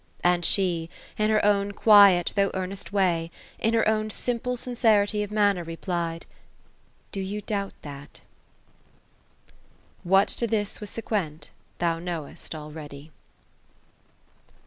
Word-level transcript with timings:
And 0.23 0.43
she, 0.43 0.89
in 1.19 1.29
her 1.29 1.45
own 1.45 1.73
quiet, 1.73 2.33
though 2.35 2.49
earnest 2.55 2.91
way, 2.91 3.29
in 3.59 3.75
her 3.75 3.87
own 3.87 4.09
simple 4.09 4.57
sincerity 4.57 5.21
of 5.21 5.29
manner, 5.29 5.63
replied: 5.63 6.25
—'^ 7.09 7.11
Do 7.11 7.19
you 7.19 7.43
doubt 7.43 7.73
thatV' 7.83 8.07
^ 8.07 8.19
What 10.03 10.27
to 10.29 10.47
this 10.47 10.79
was 10.81 10.89
sequent 10.89 11.51
thou 11.77 11.99
knoVst 11.99 12.55
already." 12.55 13.11